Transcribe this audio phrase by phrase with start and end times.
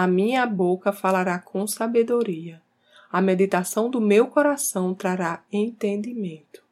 [0.00, 2.62] a minha boca falará com sabedoria.
[3.12, 6.62] A meditação do meu coração trará entendimento.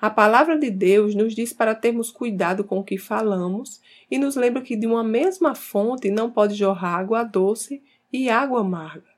[0.00, 4.36] A palavra de Deus nos diz para termos cuidado com o que falamos e nos
[4.36, 9.10] lembra que de uma mesma fonte não pode jorrar água doce e água amarga.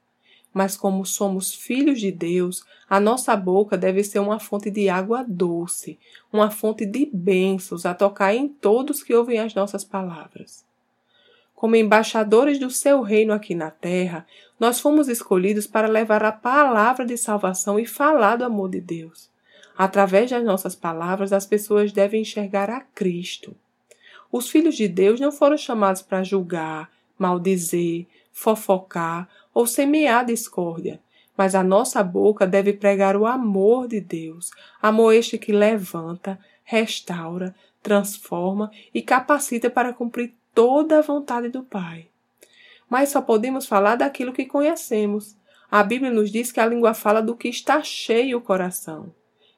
[0.50, 5.22] Mas como somos filhos de Deus, a nossa boca deve ser uma fonte de água
[5.22, 5.98] doce,
[6.32, 10.71] uma fonte de bênçãos a tocar em todos que ouvem as nossas palavras.
[11.62, 14.26] Como embaixadores do seu reino aqui na terra,
[14.58, 19.30] nós fomos escolhidos para levar a palavra de salvação e falar do amor de Deus.
[19.78, 23.54] Através das nossas palavras, as pessoas devem enxergar a Cristo.
[24.32, 30.98] Os filhos de Deus não foram chamados para julgar, maldizer, fofocar ou semear discórdia,
[31.36, 34.50] mas a nossa boca deve pregar o amor de Deus,
[34.82, 42.08] amor este que levanta, restaura, transforma e capacita para cumprir toda a vontade do Pai.
[42.88, 45.36] Mas só podemos falar daquilo que conhecemos.
[45.70, 49.14] A Bíblia nos diz que a língua fala do que está cheio o coração.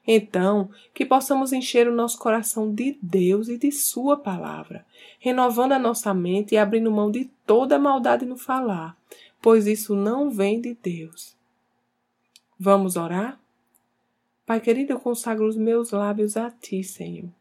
[0.07, 4.85] Então, que possamos encher o nosso coração de Deus e de Sua palavra,
[5.19, 8.95] renovando a nossa mente e abrindo mão de toda maldade no falar,
[9.41, 11.35] pois isso não vem de Deus.
[12.57, 13.39] Vamos orar?
[14.45, 17.31] Pai querido, eu consagro os meus lábios a Ti, Senhor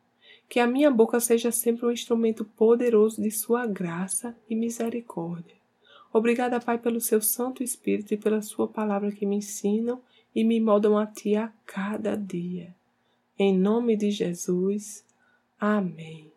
[0.48, 5.56] que a minha boca seja sempre um instrumento poderoso de Sua graça e misericórdia.
[6.12, 10.00] Obrigada, Pai, pelo Seu Santo Espírito e pela Sua palavra que me ensinam
[10.34, 12.74] e me moldam a Ti a cada dia.
[13.38, 15.04] Em nome de Jesus.
[15.58, 16.30] Amém.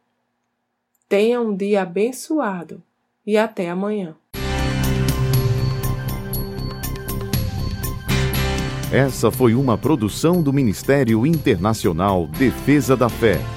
[1.07, 2.81] Tenha um dia abençoado
[3.25, 4.15] e até amanhã.
[8.91, 13.56] Essa foi uma produção do Ministério Internacional Defesa da Fé